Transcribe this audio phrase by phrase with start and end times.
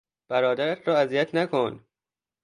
[0.27, 1.85] برادرت را اذیت نکن!